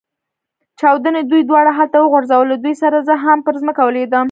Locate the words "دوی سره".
2.63-2.97